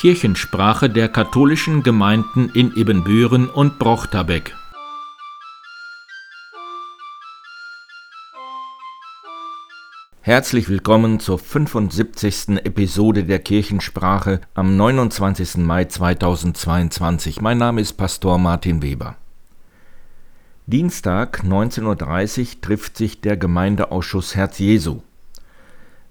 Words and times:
Kirchensprache 0.00 0.88
der 0.88 1.10
katholischen 1.10 1.82
Gemeinden 1.82 2.48
in 2.54 2.74
Ibbenbüren 2.74 3.50
und 3.50 3.78
Brochterbeck. 3.78 4.56
Herzlich 10.22 10.70
willkommen 10.70 11.20
zur 11.20 11.38
75. 11.38 12.64
Episode 12.64 13.24
der 13.24 13.40
Kirchensprache 13.40 14.40
am 14.54 14.74
29. 14.74 15.58
Mai 15.58 15.84
2022. 15.84 17.42
Mein 17.42 17.58
Name 17.58 17.82
ist 17.82 17.92
Pastor 17.98 18.38
Martin 18.38 18.80
Weber. 18.80 19.16
Dienstag 20.64 21.42
19.30 21.44 22.40
Uhr 22.40 22.60
trifft 22.62 22.96
sich 22.96 23.20
der 23.20 23.36
Gemeindeausschuss 23.36 24.34
Herz 24.34 24.60
Jesu. 24.60 25.02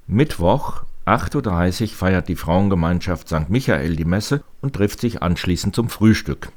Mittwoch 0.06 0.84
8.30 1.10 1.82
Uhr 1.82 1.88
feiert 1.90 2.28
die 2.28 2.36
Frauengemeinschaft 2.36 3.30
St. 3.30 3.50
Michael 3.50 3.96
die 3.96 4.06
Messe 4.06 4.44
und 4.62 4.76
trifft 4.76 5.02
sich 5.02 5.24
anschließend 5.24 5.74
zum 5.74 5.90
Frühstück. 5.90 6.52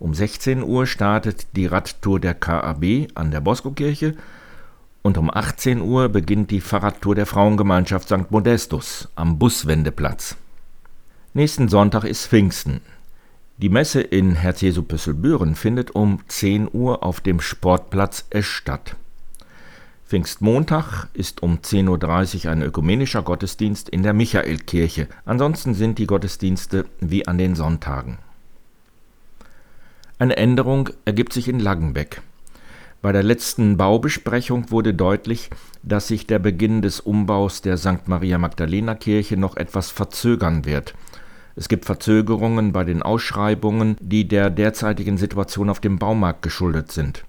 Um 0.00 0.12
16 0.12 0.64
Uhr 0.64 0.86
startet 0.86 1.46
die 1.54 1.66
Radtour 1.66 2.18
der 2.18 2.34
KAB 2.34 3.08
an 3.14 3.30
der 3.30 3.40
Boskokirche 3.40 4.16
und 5.02 5.18
um 5.18 5.30
18 5.32 5.80
Uhr 5.80 6.08
beginnt 6.08 6.50
die 6.50 6.60
Fahrradtour 6.60 7.14
der 7.14 7.26
Frauengemeinschaft 7.26 8.08
St. 8.08 8.30
Modestus 8.30 9.08
am 9.14 9.38
Buswendeplatz. 9.38 10.36
Nächsten 11.32 11.68
Sonntag 11.68 12.02
ist 12.02 12.26
Pfingsten. 12.26 12.80
Die 13.58 13.68
Messe 13.68 14.00
in 14.00 14.34
Herz-Jesu-Püsselbüren 14.34 15.54
findet 15.54 15.92
um 15.92 16.18
10 16.26 16.68
Uhr 16.72 17.04
auf 17.04 17.20
dem 17.20 17.40
Sportplatz 17.40 18.26
Esch 18.30 18.50
statt. 18.50 18.96
Pfingstmontag 20.06 21.08
ist 21.14 21.42
um 21.42 21.58
10.30 21.58 22.44
Uhr 22.44 22.52
ein 22.52 22.62
ökumenischer 22.62 23.22
Gottesdienst 23.22 23.88
in 23.88 24.04
der 24.04 24.12
Michaelkirche. 24.12 25.08
Ansonsten 25.24 25.74
sind 25.74 25.98
die 25.98 26.06
Gottesdienste 26.06 26.84
wie 27.00 27.26
an 27.26 27.38
den 27.38 27.56
Sonntagen. 27.56 28.18
Eine 30.20 30.36
Änderung 30.36 30.90
ergibt 31.04 31.32
sich 31.32 31.48
in 31.48 31.58
Langenbeck. 31.58 32.22
Bei 33.02 33.10
der 33.10 33.24
letzten 33.24 33.76
Baubesprechung 33.76 34.70
wurde 34.70 34.94
deutlich, 34.94 35.50
dass 35.82 36.06
sich 36.06 36.28
der 36.28 36.38
Beginn 36.38 36.82
des 36.82 37.00
Umbaus 37.00 37.60
der 37.60 37.76
St. 37.76 38.06
Maria 38.06 38.38
Magdalena 38.38 38.94
Kirche 38.94 39.36
noch 39.36 39.56
etwas 39.56 39.90
verzögern 39.90 40.64
wird. 40.64 40.94
Es 41.56 41.68
gibt 41.68 41.84
Verzögerungen 41.84 42.72
bei 42.72 42.84
den 42.84 43.02
Ausschreibungen, 43.02 43.96
die 44.00 44.28
der 44.28 44.50
derzeitigen 44.50 45.18
Situation 45.18 45.68
auf 45.68 45.80
dem 45.80 45.98
Baumarkt 45.98 46.42
geschuldet 46.42 46.92
sind. 46.92 47.24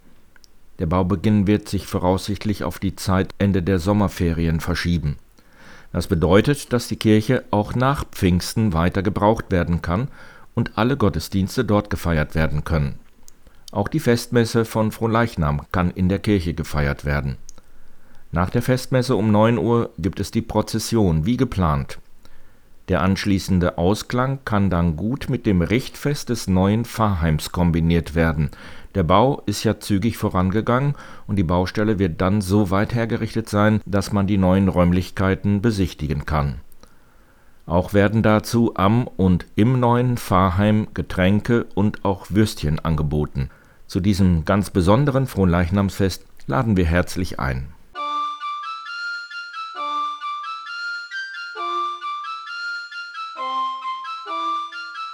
Der 0.80 0.86
Baubeginn 0.86 1.48
wird 1.48 1.68
sich 1.68 1.88
voraussichtlich 1.88 2.64
auf 2.64 2.80
die 2.80 2.96
Zeit 2.96 3.34
Ende 3.40 3.64
der 3.64 3.80
Sommerferien 3.80 4.60
verschieben. 4.60 5.18
Das 5.92 6.08
bedeutet, 6.08 6.74
dass 6.74 6.88
die 6.88 6.98
Kirche 6.98 7.44
auch 7.50 7.74
nach 7.74 8.06
Pfingsten 8.06 8.74
weiter 8.74 9.02
gebraucht 9.02 9.46
werden 9.50 9.82
kann 9.82 10.10
und 10.54 10.78
alle 10.78 10.98
Gottesdienste 10.98 11.66
dort 11.66 11.90
gefeiert 11.90 12.36
werden 12.36 12.64
können. 12.64 13.00
Auch 13.72 13.88
die 13.88 14.00
Festmesse 14.00 14.66
von 14.66 14.92
Fronleichnam 14.92 15.62
kann 15.72 15.92
in 15.92 16.10
der 16.10 16.20
Kirche 16.20 16.54
gefeiert 16.54 17.06
werden. 17.06 17.38
Nach 18.32 18.50
der 18.50 18.62
Festmesse 18.62 19.16
um 19.16 19.32
9 19.32 19.58
Uhr 19.58 19.92
gibt 19.98 20.20
es 20.20 20.32
die 20.32 20.42
Prozession, 20.42 21.26
wie 21.26 21.38
geplant. 21.38 22.00
Der 22.90 23.02
anschließende 23.02 23.78
Ausklang 23.78 24.40
kann 24.46 24.70
dann 24.70 24.96
gut 24.96 25.28
mit 25.30 25.46
dem 25.46 25.62
Richtfest 25.62 26.30
des 26.30 26.48
neuen 26.48 26.86
Pfarrheims 26.86 27.52
kombiniert 27.52 28.16
werden. 28.16 28.50
Der 28.96 29.04
Bau 29.04 29.44
ist 29.46 29.64
ja 29.64 29.80
zügig 29.80 30.18
vorangegangen 30.18 30.96
und 31.28 31.36
die 31.36 31.44
Baustelle 31.44 32.00
wird 32.00 32.22
dann 32.22 32.42
so 32.42 32.72
weit 32.72 32.96
hergerichtet 32.96 33.50
sein, 33.50 33.82
dass 33.86 34.14
man 34.14 34.26
die 34.26 34.38
neuen 34.38 34.70
Räumlichkeiten 34.70 35.62
besichtigen 35.62 36.26
kann. 36.26 36.62
Auch 37.66 37.94
werden 37.94 38.24
dazu 38.24 38.72
am 38.76 39.06
und 39.06 39.46
im 39.56 39.80
neuen 39.82 40.16
Pfarrheim 40.16 40.88
Getränke 40.94 41.66
und 41.76 42.06
auch 42.06 42.28
Würstchen 42.30 42.80
angeboten. 42.80 43.50
Zu 43.88 44.00
diesem 44.00 44.46
ganz 44.46 44.70
besonderen 44.70 45.28
Fronleichnamsfest 45.28 46.26
laden 46.48 46.78
wir 46.78 46.86
herzlich 46.86 47.40
ein. 47.42 47.68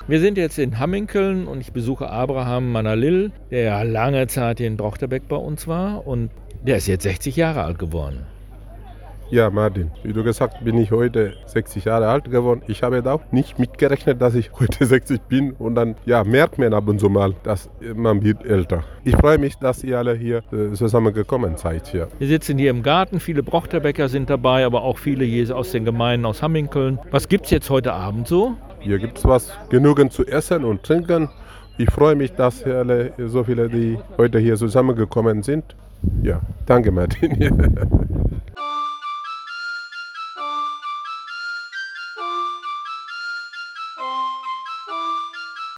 Wir 0.06 0.20
sind 0.20 0.38
jetzt 0.38 0.60
in 0.60 0.80
Hamminkeln 0.80 1.48
und 1.48 1.62
ich 1.62 1.72
besuche 1.72 2.10
Abraham 2.10 2.74
Manalil, 2.74 3.32
der 3.52 3.64
ja 3.64 3.82
lange 3.84 4.28
Zeit 4.28 4.60
in 4.60 4.76
Brochterbeck 4.76 5.30
bei 5.30 5.38
uns 5.38 5.66
war 5.66 6.06
und 6.06 6.30
der 6.62 6.76
ist 6.76 6.88
jetzt 6.88 7.04
60 7.04 7.38
Jahre 7.38 7.64
alt 7.64 7.80
geworden. 7.80 8.26
Ja, 9.30 9.50
Martin, 9.50 9.92
wie 10.04 10.12
du 10.12 10.22
gesagt 10.22 10.62
bin 10.66 10.78
ich 10.78 10.92
heute 10.92 11.34
60 11.46 11.86
Jahre 11.86 12.10
alt 12.10 12.30
geworden. 12.30 12.64
Ich 12.68 12.84
habe 12.84 13.02
auch 13.10 13.22
nicht 13.32 13.58
mitgerechnet, 13.58 14.22
dass 14.22 14.36
ich 14.36 14.52
heute 14.60 14.86
60 14.86 15.22
bin 15.22 15.54
und 15.54 15.76
dann 15.76 15.96
ja, 16.06 16.26
merkt 16.26 16.60
man 16.60 16.74
ab 16.74 16.90
und 16.90 17.00
zu 17.00 17.10
mal, 17.10 17.34
dass 17.44 17.70
man 17.96 18.22
wird 18.24 18.46
älter. 18.46 18.84
Ich 19.06 19.16
freue 19.16 19.38
mich, 19.38 19.56
dass 19.56 19.86
ihr 19.86 19.98
alle 19.98 20.16
hier 20.16 20.44
äh, 20.52 20.74
zusammengekommen 20.74 21.56
seid 21.56 21.88
hier. 21.88 22.10
Wir 22.20 22.28
sitzen 22.28 22.58
hier 22.58 22.72
im 22.72 22.84
Garten, 22.84 23.22
viele 23.22 23.42
Brochterbecker 23.42 24.10
sind 24.10 24.30
dabei, 24.30 24.66
aber 24.66 24.84
auch 24.84 24.98
viele 24.98 25.24
aus 25.56 25.72
den 25.72 25.86
Gemeinden 25.86 26.26
aus 26.26 26.44
Hamminkeln. 26.44 27.00
Was 27.10 27.30
gibt 27.30 27.46
es 27.46 27.52
jetzt 27.52 27.70
heute 27.70 27.94
Abend 27.94 28.28
so? 28.28 28.58
Hier 28.84 29.00
gibt 29.00 29.18
es 29.18 29.24
was 29.24 29.50
genügend 29.70 30.12
zu 30.12 30.28
essen 30.28 30.66
und 30.66 30.84
trinken. 30.84 31.30
Ich 31.78 31.90
freue 31.90 32.16
mich, 32.16 32.34
dass 32.34 32.66
alle, 32.66 33.14
so 33.18 33.46
viele, 33.46 33.70
die 33.70 33.98
heute 34.18 34.40
hier 34.40 34.58
zusammengekommen 34.58 35.42
sind. 35.42 35.64
Ja, 36.22 36.42
danke 36.66 36.92
Martin. 36.92 37.32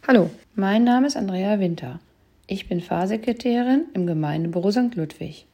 Hallo, 0.08 0.30
mein 0.56 0.82
Name 0.82 1.06
ist 1.06 1.16
Andrea 1.16 1.60
Winter. 1.60 2.00
Ich 2.48 2.68
bin 2.68 2.80
Fahrsekretärin 2.80 3.84
im 3.94 4.08
Gemeindebüro 4.08 4.72
St. 4.72 4.96
Ludwig. 4.96 5.46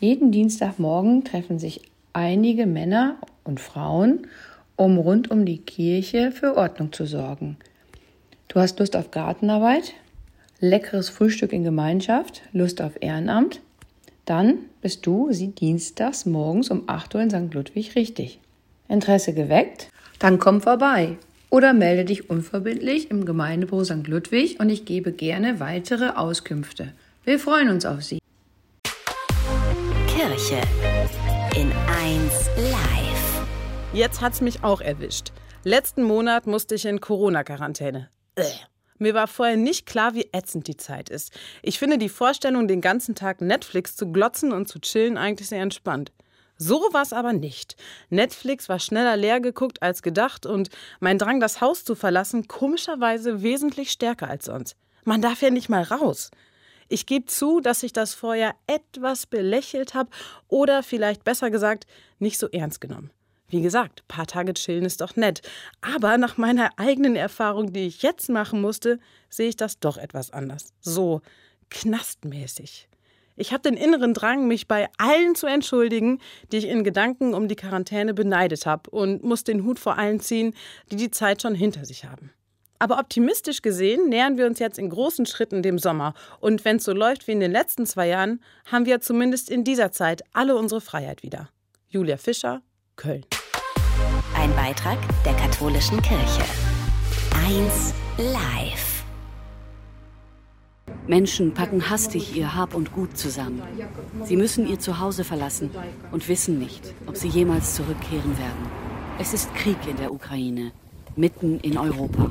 Jeden 0.00 0.32
Dienstagmorgen 0.32 1.24
treffen 1.24 1.58
sich 1.58 1.82
einige 2.14 2.64
Männer 2.64 3.16
und 3.44 3.60
Frauen, 3.60 4.26
um 4.78 4.96
rund 4.96 5.30
um 5.30 5.44
die 5.44 5.58
Kirche 5.58 6.32
für 6.32 6.56
Ordnung 6.56 6.92
zu 6.92 7.04
sorgen. 7.04 7.58
Du 8.46 8.60
hast 8.60 8.78
Lust 8.78 8.96
auf 8.96 9.10
Gartenarbeit, 9.10 9.92
leckeres 10.60 11.10
Frühstück 11.10 11.52
in 11.52 11.64
Gemeinschaft, 11.64 12.42
Lust 12.52 12.80
auf 12.80 12.92
Ehrenamt? 13.00 13.60
Dann 14.24 14.58
bist 14.80 15.04
du 15.04 15.32
sie 15.32 15.48
dienstags 15.48 16.24
morgens 16.24 16.70
um 16.70 16.84
8 16.86 17.14
Uhr 17.14 17.22
in 17.22 17.30
St. 17.30 17.52
Ludwig 17.52 17.96
richtig. 17.96 18.38
Interesse 18.88 19.34
geweckt? 19.34 19.88
Dann 20.18 20.38
komm 20.38 20.60
vorbei 20.60 21.16
oder 21.50 21.72
melde 21.72 22.04
dich 22.04 22.30
unverbindlich 22.30 23.10
im 23.10 23.24
Gemeindebüro 23.24 23.84
St. 23.84 24.06
Ludwig 24.06 24.60
und 24.60 24.70
ich 24.70 24.84
gebe 24.84 25.12
gerne 25.12 25.60
weitere 25.60 26.10
Auskünfte. 26.10 26.92
Wir 27.24 27.38
freuen 27.38 27.68
uns 27.68 27.84
auf 27.84 28.02
Sie. 28.02 28.20
Kirche 30.06 30.60
in 31.56 31.72
1 31.72 32.70
Live. 32.70 32.97
Jetzt 33.94 34.20
hat's 34.20 34.42
mich 34.42 34.62
auch 34.64 34.82
erwischt. 34.82 35.32
Letzten 35.64 36.02
Monat 36.02 36.46
musste 36.46 36.74
ich 36.74 36.84
in 36.84 37.00
Corona-Quarantäne. 37.00 38.10
Mir 38.98 39.14
war 39.14 39.26
vorher 39.26 39.56
nicht 39.56 39.86
klar, 39.86 40.14
wie 40.14 40.28
ätzend 40.32 40.68
die 40.68 40.76
Zeit 40.76 41.08
ist. 41.08 41.32
Ich 41.62 41.78
finde 41.78 41.96
die 41.96 42.10
Vorstellung, 42.10 42.68
den 42.68 42.82
ganzen 42.82 43.14
Tag 43.14 43.40
Netflix 43.40 43.96
zu 43.96 44.12
glotzen 44.12 44.52
und 44.52 44.68
zu 44.68 44.78
chillen, 44.78 45.16
eigentlich 45.16 45.48
sehr 45.48 45.62
entspannt. 45.62 46.12
So 46.58 46.88
war 46.92 47.00
es 47.00 47.14
aber 47.14 47.32
nicht. 47.32 47.76
Netflix 48.10 48.68
war 48.68 48.78
schneller 48.78 49.16
leer 49.16 49.40
geguckt 49.40 49.82
als 49.82 50.02
gedacht 50.02 50.44
und 50.44 50.68
mein 51.00 51.16
Drang, 51.16 51.40
das 51.40 51.62
Haus 51.62 51.82
zu 51.84 51.94
verlassen, 51.94 52.46
komischerweise 52.46 53.42
wesentlich 53.42 53.90
stärker 53.90 54.28
als 54.28 54.44
sonst. 54.46 54.76
Man 55.04 55.22
darf 55.22 55.40
ja 55.40 55.48
nicht 55.48 55.70
mal 55.70 55.82
raus. 55.82 56.30
Ich 56.88 57.06
gebe 57.06 57.24
zu, 57.24 57.60
dass 57.60 57.82
ich 57.82 57.94
das 57.94 58.12
vorher 58.12 58.54
etwas 58.66 59.26
belächelt 59.26 59.94
habe 59.94 60.10
oder 60.48 60.82
vielleicht 60.82 61.24
besser 61.24 61.50
gesagt 61.50 61.86
nicht 62.18 62.38
so 62.38 62.48
ernst 62.48 62.82
genommen. 62.82 63.10
Wie 63.48 63.62
gesagt, 63.62 64.06
paar 64.08 64.26
Tage 64.26 64.52
chillen 64.54 64.84
ist 64.84 65.00
doch 65.00 65.16
nett. 65.16 65.40
Aber 65.80 66.18
nach 66.18 66.36
meiner 66.36 66.70
eigenen 66.76 67.16
Erfahrung, 67.16 67.72
die 67.72 67.86
ich 67.86 68.02
jetzt 68.02 68.28
machen 68.28 68.60
musste, 68.60 68.98
sehe 69.30 69.48
ich 69.48 69.56
das 69.56 69.78
doch 69.80 69.96
etwas 69.96 70.30
anders. 70.32 70.72
So 70.80 71.22
knastmäßig. 71.70 72.88
Ich 73.36 73.52
habe 73.52 73.62
den 73.62 73.74
inneren 73.74 74.14
Drang, 74.14 74.48
mich 74.48 74.66
bei 74.66 74.88
allen 74.98 75.34
zu 75.34 75.46
entschuldigen, 75.46 76.20
die 76.50 76.58
ich 76.58 76.66
in 76.66 76.82
Gedanken 76.82 77.34
um 77.34 77.46
die 77.46 77.56
Quarantäne 77.56 78.12
beneidet 78.12 78.66
habe 78.66 78.90
und 78.90 79.22
muss 79.22 79.44
den 79.44 79.64
Hut 79.64 79.78
vor 79.78 79.96
allen 79.96 80.20
ziehen, 80.20 80.54
die 80.90 80.96
die 80.96 81.10
Zeit 81.10 81.42
schon 81.42 81.54
hinter 81.54 81.84
sich 81.84 82.04
haben. 82.04 82.32
Aber 82.80 82.98
optimistisch 82.98 83.62
gesehen 83.62 84.08
nähern 84.08 84.36
wir 84.36 84.46
uns 84.46 84.58
jetzt 84.58 84.78
in 84.78 84.90
großen 84.90 85.26
Schritten 85.26 85.62
dem 85.62 85.78
Sommer. 85.78 86.14
Und 86.40 86.64
wenn 86.64 86.76
es 86.76 86.84
so 86.84 86.92
läuft 86.92 87.26
wie 87.26 87.32
in 87.32 87.40
den 87.40 87.52
letzten 87.52 87.86
zwei 87.86 88.08
Jahren, 88.08 88.42
haben 88.70 88.86
wir 88.86 89.00
zumindest 89.00 89.50
in 89.50 89.64
dieser 89.64 89.92
Zeit 89.92 90.22
alle 90.32 90.56
unsere 90.56 90.80
Freiheit 90.80 91.22
wieder. 91.22 91.48
Julia 91.88 92.16
Fischer, 92.16 92.62
Köln. 92.96 93.24
Ein 94.34 94.54
Beitrag 94.54 94.98
der 95.24 95.34
katholischen 95.34 96.00
Kirche. 96.02 96.42
Eins 97.46 97.94
live. 98.16 99.04
Menschen 101.06 101.54
packen 101.54 101.88
hastig 101.90 102.36
ihr 102.36 102.54
Hab 102.54 102.74
und 102.74 102.92
Gut 102.92 103.16
zusammen. 103.16 103.62
Sie 104.24 104.36
müssen 104.36 104.68
ihr 104.68 104.78
Zuhause 104.78 105.24
verlassen 105.24 105.70
und 106.12 106.28
wissen 106.28 106.58
nicht, 106.58 106.94
ob 107.06 107.16
sie 107.16 107.28
jemals 107.28 107.74
zurückkehren 107.74 108.38
werden. 108.38 108.68
Es 109.18 109.32
ist 109.32 109.54
Krieg 109.54 109.78
in 109.88 109.96
der 109.96 110.12
Ukraine. 110.12 110.72
mitten 111.18 111.58
in 111.60 111.76
Europa. 111.76 112.30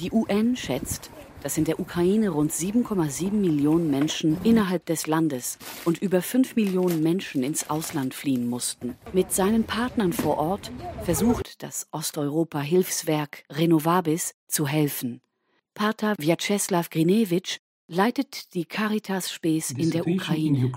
Die 0.00 0.10
UN 0.10 0.56
schätzt, 0.56 1.10
dass 1.42 1.58
in 1.58 1.64
der 1.64 1.80
Ukraine 1.80 2.30
rund 2.30 2.52
7,7 2.52 3.32
Millionen 3.32 3.90
Menschen 3.90 4.38
innerhalb 4.44 4.86
des 4.86 5.06
Landes 5.06 5.58
und 5.84 5.98
über 5.98 6.22
5 6.22 6.56
Millionen 6.56 7.02
Menschen 7.02 7.42
ins 7.42 7.70
Ausland 7.70 8.14
fliehen 8.14 8.48
mussten. 8.48 8.96
Mit 9.12 9.32
seinen 9.32 9.64
Partnern 9.64 10.12
vor 10.12 10.38
Ort 10.38 10.70
versucht 11.04 11.62
das 11.62 11.88
Osteuropa-Hilfswerk 11.92 13.44
Renovabis 13.50 14.34
zu 14.46 14.66
helfen. 14.66 15.20
Pater 15.74 16.14
Vyacheslav 16.18 16.90
Grinevich 16.90 17.60
leitet 17.88 18.54
die 18.54 18.64
Caritas 18.64 19.30
Spes 19.30 19.70
in 19.70 19.90
der 19.90 20.06
Ukraine. 20.06 20.70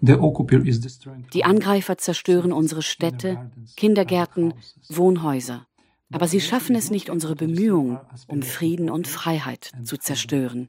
Die 0.00 1.44
Angreifer 1.44 1.98
zerstören 1.98 2.52
unsere 2.52 2.82
Städte, 2.82 3.50
Kindergärten, 3.76 4.54
Wohnhäuser. 4.88 5.67
Aber 6.12 6.26
sie 6.26 6.40
schaffen 6.40 6.74
es 6.74 6.90
nicht, 6.90 7.10
unsere 7.10 7.34
Bemühungen 7.34 7.98
um 8.26 8.42
Frieden 8.42 8.88
und 8.90 9.06
Freiheit 9.06 9.72
zu 9.84 9.98
zerstören. 9.98 10.68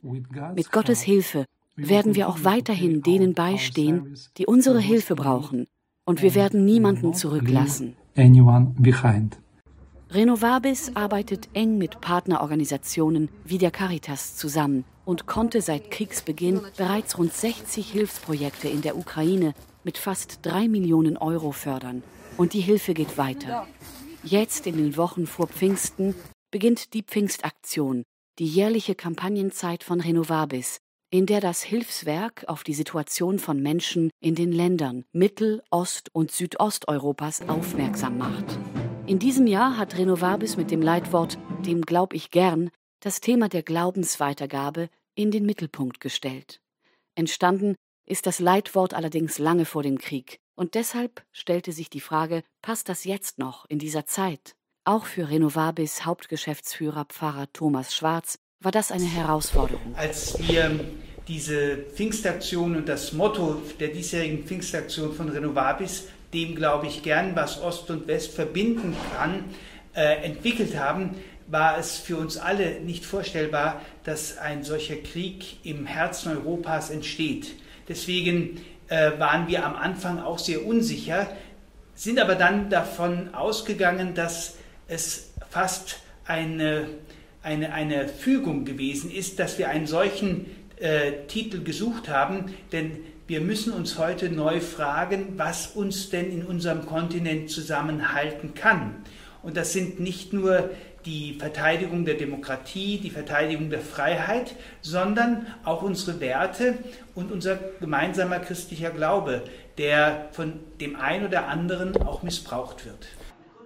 Mit 0.56 0.72
Gottes 0.72 1.02
Hilfe 1.02 1.46
werden 1.76 2.16
wir 2.16 2.28
auch 2.28 2.44
weiterhin 2.44 3.02
denen 3.02 3.34
beistehen, 3.34 4.18
die 4.38 4.46
unsere 4.46 4.80
Hilfe 4.80 5.16
brauchen. 5.16 5.68
Und 6.06 6.22
wir 6.22 6.36
werden 6.36 6.66
niemanden 6.66 7.14
zurücklassen. 7.14 7.96
Renovabis 10.12 10.96
arbeitet 10.96 11.50
eng 11.54 11.78
mit 11.78 12.02
Partnerorganisationen 12.02 13.30
wie 13.46 13.60
der 13.60 13.70
Caritas 13.70 14.36
zusammen 14.36 14.84
und 15.06 15.28
konnte 15.28 15.62
seit 15.62 15.92
Kriegsbeginn 15.92 16.62
bereits 16.78 17.18
rund 17.18 17.32
60 17.32 17.92
Hilfsprojekte 17.92 18.68
in 18.68 18.82
der 18.82 18.98
Ukraine 18.98 19.54
mit 19.84 20.00
fast 20.00 20.40
drei 20.42 20.68
Millionen 20.68 21.16
Euro 21.16 21.52
fördern. 21.52 22.02
Und 22.38 22.54
die 22.54 22.62
Hilfe 22.62 22.94
geht 22.96 23.18
weiter. 23.20 23.68
Jetzt 24.24 24.68
in 24.68 24.76
den 24.76 24.98
Wochen 24.98 25.28
vor 25.28 25.48
Pfingsten 25.48 26.14
beginnt 26.52 26.94
die 26.94 27.04
Pfingstaktion, 27.04 28.04
die 28.38 28.48
jährliche 28.48 28.94
Kampagnenzeit 28.94 29.84
von 29.84 30.02
Renovabis, 30.02 30.80
in 31.10 31.26
der 31.26 31.40
das 31.40 31.64
Hilfswerk 31.64 32.44
auf 32.48 32.64
die 32.64 32.74
Situation 32.74 33.40
von 33.40 33.62
Menschen 33.62 34.12
in 34.20 34.36
den 34.36 34.52
Ländern 34.52 35.06
Mittel-, 35.14 35.64
Ost- 35.72 36.10
und 36.14 36.32
Südosteuropas 36.32 37.48
aufmerksam 37.48 38.18
macht. 38.18 38.60
In 39.08 39.20
diesem 39.20 39.48
Jahr 39.48 39.78
hat 39.78 39.98
Renovabis 39.98 40.58
mit 40.58 40.70
dem 40.70 40.82
Leitwort 40.82 41.38
Dem 41.66 41.82
glaub 41.82 42.14
ich 42.14 42.30
gern 42.30 42.72
das 43.00 43.22
Thema 43.22 43.48
der 43.48 43.64
Glaubensweitergabe 43.64 44.90
in 45.16 45.32
den 45.32 45.46
Mittelpunkt 45.46 46.02
gestellt. 46.02 46.60
Entstanden 47.16 47.76
ist 48.06 48.26
das 48.26 48.40
Leitwort 48.40 48.94
allerdings 48.94 49.40
lange 49.40 49.66
vor 49.66 49.84
dem 49.84 49.98
Krieg. 49.98 50.40
Und 50.60 50.76
deshalb 50.76 51.24
stellte 51.32 51.72
sich 51.72 51.90
die 51.90 52.02
Frage, 52.02 52.44
passt 52.62 52.90
das 52.90 53.06
jetzt 53.06 53.40
noch 53.40 53.66
in 53.70 53.80
dieser 53.80 54.06
Zeit? 54.06 54.58
Auch 54.84 55.06
für 55.06 55.30
Renovabis 55.30 56.06
Hauptgeschäftsführer 56.06 57.06
Pfarrer 57.06 57.48
Thomas 57.54 57.96
Schwarz 57.96 58.40
war 58.60 58.74
das 58.74 58.92
eine 58.92 59.06
Herausforderung. 59.06 59.96
Als 59.96 60.38
wir 60.50 60.78
diese 61.30 61.78
Pfingstaktion 61.78 62.76
und 62.76 62.90
das 62.90 63.14
Motto 63.14 63.62
der 63.80 63.88
diesjährigen 63.88 64.44
Pfingstaktion 64.44 65.14
von 65.14 65.30
Renovabis, 65.30 66.10
dem 66.34 66.56
glaube 66.56 66.88
ich 66.88 67.04
gern, 67.04 67.38
was 67.38 67.62
Ost 67.62 67.90
und 67.90 68.08
West 68.08 68.34
verbinden 68.34 68.98
kann, 69.16 69.46
äh, 69.96 70.26
entwickelt 70.26 70.78
haben, 70.78 71.16
war 71.48 71.78
es 71.78 72.00
für 72.00 72.18
uns 72.18 72.36
alle 72.36 72.82
nicht 72.82 73.06
vorstellbar, 73.06 73.82
dass 74.04 74.38
ein 74.38 74.66
solcher 74.66 74.98
Krieg 74.98 75.66
im 75.66 75.86
Herzen 75.86 76.34
Europas 76.34 76.90
entsteht. 76.90 77.56
Deswegen 77.88 78.60
äh, 78.90 79.20
waren 79.20 79.48
wir 79.48 79.66
am 79.66 79.76
Anfang 79.76 80.20
auch 80.20 80.40
sehr 80.40 80.66
unsicher, 80.66 81.28
sind 81.96 82.20
aber 82.20 82.36
dann 82.36 82.70
davon 82.70 83.34
ausgegangen, 83.34 84.14
dass 84.16 84.56
es 84.88 85.32
fast 85.50 86.00
eine, 86.26 86.88
eine, 87.44 87.74
eine 87.74 88.08
Fügung 88.08 88.66
gewesen 88.66 89.12
ist, 89.12 89.40
dass 89.40 89.58
wir 89.58 89.70
einen 89.70 89.88
solchen 89.88 90.46
äh, 90.78 91.26
Titel 91.28 91.64
gesucht 91.64 92.10
haben, 92.10 92.54
denn 92.72 93.00
wir 93.28 93.42
müssen 93.42 93.74
uns 93.74 93.98
heute 93.98 94.30
neu 94.30 94.60
fragen, 94.60 95.34
was 95.38 95.68
uns 95.68 96.10
denn 96.10 96.32
in 96.32 96.46
unserem 96.46 96.86
Kontinent 96.86 97.52
zusammenhalten 97.52 98.56
kann. 98.56 99.04
Und 99.44 99.56
das 99.56 99.72
sind 99.72 100.00
nicht 100.00 100.34
nur 100.34 100.72
die 101.10 101.34
Verteidigung 101.34 102.06
der 102.06 102.14
Demokratie, 102.14 103.00
die 103.00 103.10
Verteidigung 103.10 103.72
der 103.72 103.82
Freiheit, 103.82 104.56
sondern 104.82 105.48
auch 105.64 105.82
unsere 105.82 106.20
Werte 106.20 106.78
und 107.16 107.32
unser 107.32 107.56
gemeinsamer 107.80 108.38
christlicher 108.38 108.92
Glaube, 108.92 109.44
der 109.80 110.30
von 110.34 110.60
dem 110.80 110.96
einen 110.96 111.26
oder 111.26 111.48
anderen 111.48 111.98
auch 111.98 112.22
missbraucht 112.22 112.86
wird. 112.86 113.08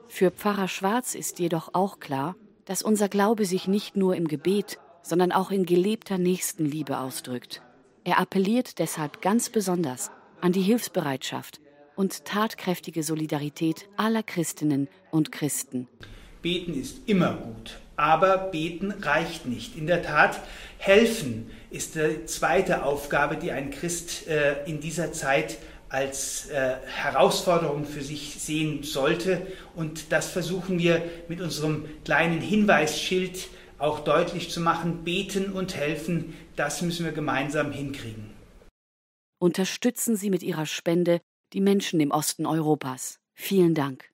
Für 0.07 0.31
Pfarrer 0.31 0.69
Schwarz 0.69 1.15
ist 1.15 1.39
jedoch 1.39 1.71
auch 1.73 1.99
klar, 1.99 2.35
dass 2.63 2.81
unser 2.81 3.09
Glaube 3.09 3.45
sich 3.45 3.67
nicht 3.67 3.97
nur 3.97 4.15
im 4.15 4.29
Gebet, 4.29 4.79
sondern 5.01 5.33
auch 5.33 5.51
in 5.51 5.65
gelebter 5.65 6.17
Nächstenliebe 6.17 6.97
ausdrückt. 6.97 7.61
Er 8.05 8.19
appelliert 8.19 8.79
deshalb 8.79 9.21
ganz 9.21 9.49
besonders 9.49 10.11
an 10.39 10.53
die 10.53 10.61
Hilfsbereitschaft 10.61 11.59
und 11.97 12.23
tatkräftige 12.23 13.03
Solidarität 13.03 13.89
aller 13.97 14.23
Christinnen 14.23 14.87
und 15.11 15.33
Christen. 15.33 15.89
Beten 16.43 16.79
ist 16.79 16.97
immer 17.07 17.33
gut, 17.33 17.79
aber 17.95 18.37
beten 18.37 18.91
reicht 18.91 19.47
nicht. 19.47 19.75
In 19.75 19.87
der 19.87 20.03
Tat, 20.03 20.39
helfen 20.77 21.49
ist 21.71 21.95
die 21.95 22.25
zweite 22.25 22.83
Aufgabe, 22.83 23.37
die 23.37 23.51
ein 23.51 23.71
Christ 23.71 24.27
äh, 24.27 24.63
in 24.65 24.79
dieser 24.79 25.11
Zeit 25.13 25.57
als 25.89 26.49
äh, 26.49 26.75
Herausforderung 26.85 27.85
für 27.85 28.01
sich 28.01 28.35
sehen 28.39 28.83
sollte. 28.83 29.47
Und 29.75 30.11
das 30.11 30.29
versuchen 30.29 30.79
wir 30.79 31.01
mit 31.29 31.39
unserem 31.39 31.85
kleinen 32.03 32.41
Hinweisschild 32.41 33.47
auch 33.77 34.01
deutlich 34.01 34.49
zu 34.49 34.59
machen. 34.59 35.03
Beten 35.03 35.51
und 35.51 35.75
helfen, 35.75 36.35
das 36.55 36.81
müssen 36.81 37.05
wir 37.05 37.13
gemeinsam 37.13 37.71
hinkriegen. 37.71 38.31
Unterstützen 39.39 40.15
Sie 40.15 40.29
mit 40.29 40.43
Ihrer 40.43 40.65
Spende 40.65 41.21
die 41.53 41.61
Menschen 41.61 41.99
im 41.99 42.11
Osten 42.11 42.45
Europas. 42.45 43.19
Vielen 43.33 43.75
Dank. 43.75 44.12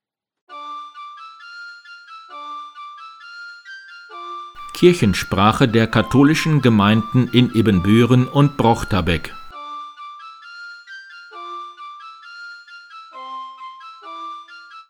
Kirchensprache 4.79 5.67
der 5.67 5.87
katholischen 5.87 6.61
Gemeinden 6.61 7.27
in 7.33 7.53
Ibbenbüren 7.53 8.25
und 8.29 8.55
Brochterbeck 8.55 9.33